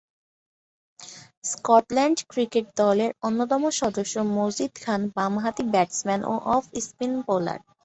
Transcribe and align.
Scotland 1.45 2.17
cricket 2.31 2.65
দলের 2.77 3.11
অন্যতম 3.27 3.63
সদস্য 3.81 4.15
মজিদ 4.37 4.71
খান 4.83 5.01
বামহাতি 5.15 5.63
ব্যাটসম্যান 5.73 6.21
ও 6.25 6.43
অফ 6.55 6.63
স্পিন 6.85 7.11
বোলার। 7.27 7.59